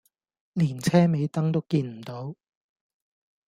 [0.55, 2.35] 連車尾燈都見唔到